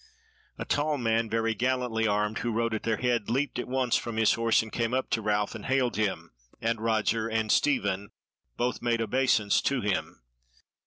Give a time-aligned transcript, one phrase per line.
[0.57, 4.17] A tall man very gallantly armed, who rode at their head, leapt at once from
[4.17, 8.09] his horse and came up to Ralph and hailed him, and Roger and Stephen
[8.57, 10.23] both made obeisance to him.